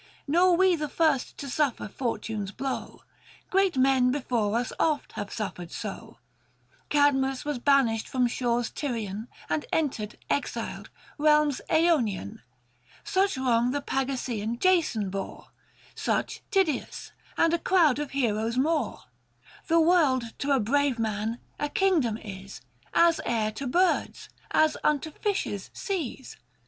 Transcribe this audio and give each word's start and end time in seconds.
Nor 0.27 0.57
we 0.57 0.75
the 0.75 0.89
first 0.89 1.37
to 1.37 1.47
suffer 1.47 1.87
Fortune's 1.87 2.51
blow, 2.51 3.03
515 3.51 3.51
Great 3.51 3.77
men 3.77 4.09
before 4.11 4.57
us 4.57 4.73
oft 4.79 5.11
have 5.11 5.31
suffered 5.31 5.71
so: 5.71 6.17
Cadmus 6.89 7.45
was 7.45 7.59
banished 7.59 8.07
from 8.09 8.25
shores 8.25 8.71
Tyrian 8.71 9.27
And 9.47 9.67
entered, 9.71 10.17
exiled, 10.27 10.89
realms 11.19 11.61
Aonian. 11.69 12.41
Such 13.03 13.37
wrong 13.37 13.69
the 13.69 13.79
Pagassean 13.81 14.57
Jason 14.57 15.11
bore; 15.11 15.49
Such 15.93 16.41
Tydeus; 16.49 17.11
aud 17.37 17.53
a 17.53 17.59
crowd 17.59 17.99
of 17.99 18.09
heroes 18.09 18.57
more. 18.57 19.01
520 19.65 19.67
The 19.67 19.79
world, 19.81 20.23
to 20.39 20.51
a 20.53 20.59
brave 20.59 20.97
man, 20.97 21.37
a 21.59 21.69
kingdom 21.69 22.17
is— 22.17 22.61
As 23.07 23.21
air 23.23 23.51
to 23.51 23.67
birds,— 23.67 24.29
as 24.49 24.77
unto 24.83 25.11
fishes 25.11 25.69
seas. 25.73 26.37